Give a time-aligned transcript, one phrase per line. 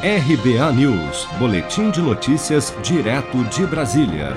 [0.00, 4.36] RBA News, Boletim de Notícias, direto de Brasília.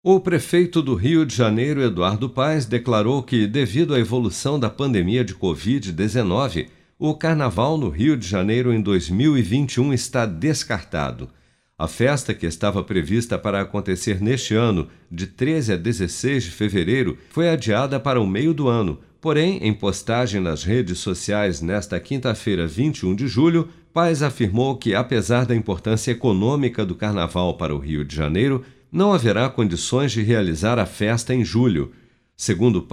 [0.00, 5.24] O prefeito do Rio de Janeiro, Eduardo Paes, declarou que, devido à evolução da pandemia
[5.24, 6.68] de Covid-19,
[7.00, 11.30] o carnaval no Rio de Janeiro em 2021 está descartado.
[11.76, 17.18] A festa, que estava prevista para acontecer neste ano, de 13 a 16 de fevereiro,
[17.30, 19.00] foi adiada para o meio do ano.
[19.20, 25.46] Porém, em postagem nas redes sociais nesta quinta-feira, 21 de julho, Paz afirmou que, apesar
[25.46, 28.62] da importância econômica do carnaval para o Rio de Janeiro,
[28.92, 31.92] não haverá condições de realizar a festa em julho.
[32.36, 32.86] Segundo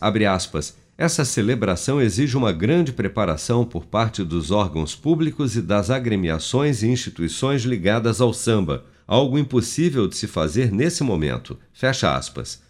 [0.00, 5.90] abre aspas, essa celebração exige uma grande preparação por parte dos órgãos públicos e das
[5.90, 11.56] agremiações e instituições ligadas ao samba, algo impossível de se fazer nesse momento.
[11.72, 12.60] Fecha aspas.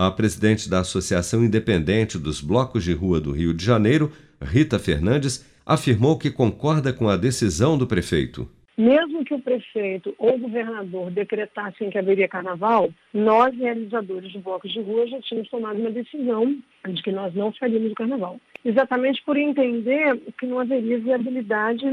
[0.00, 5.44] A presidente da Associação Independente dos Blocos de Rua do Rio de Janeiro, Rita Fernandes,
[5.66, 8.48] afirmou que concorda com a decisão do prefeito.
[8.76, 14.72] Mesmo que o prefeito ou o governador decretassem que haveria carnaval, nós, realizadores de blocos
[14.72, 16.56] de rua, já tínhamos tomado uma decisão
[16.88, 18.38] de que nós não faríamos o carnaval.
[18.64, 21.84] Exatamente por entender que não haveria viabilidade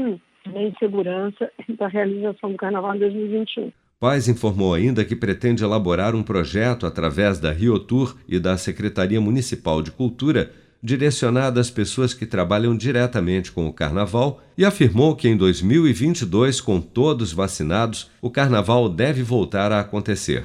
[0.46, 3.72] nem segurança para a realização do carnaval em 2021.
[3.98, 9.20] Paz informou ainda que pretende elaborar um projeto através da Rio Tour e da Secretaria
[9.20, 15.26] Municipal de Cultura direcionada às pessoas que trabalham diretamente com o carnaval e afirmou que
[15.26, 20.44] em 2022, com todos vacinados, o carnaval deve voltar a acontecer.